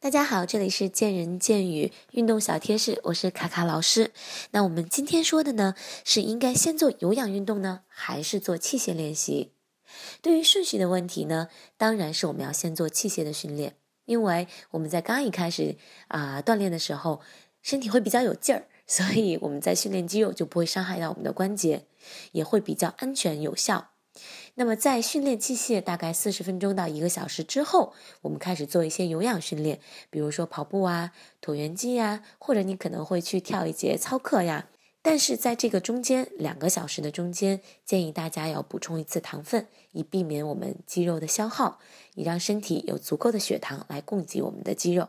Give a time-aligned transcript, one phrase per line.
[0.00, 4.12] 大家好，这里是见人见语运动小贴士，我是卡卡老师。
[4.52, 5.74] 那我们今天说的呢，
[6.04, 9.54] 是应该先做有氧运动呢，还是做器械练习？
[10.22, 13.74] 对于顺序的问题呢，当然是我们要先做器械的训练，
[14.04, 15.76] 因为我们在刚一开始
[16.06, 17.20] 啊锻炼的时候，
[17.60, 21.86] 身体会比较有劲儿， 所以我们在训练肌肉就不会伤害到我们的关节，
[22.30, 23.90] 也会比较安全有效。
[24.54, 27.92] 那么，在训练器械大概四十分钟到一个小时之后，
[28.22, 29.80] 我们开始做一些有氧训练，
[30.10, 31.12] 比如说跑步啊、
[31.42, 34.68] 椭圆机呀，或者你可能会去跳一节操课呀。
[35.00, 41.78] 但是在这个中间两个小时的中间，建议大家要补充一次糖分，以避免我们肌肉的消耗，
[42.14, 45.08] 以让身体有足够的血糖来供给我们的肌肉。